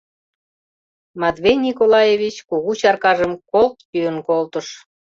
[1.21, 4.67] —Матвей Николаевич кугу чаркажым колт йӱын колтыш.